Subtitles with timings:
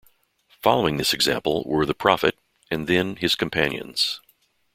[0.63, 2.35] Following this example, were the Prophet
[2.71, 4.19] and then His Companions.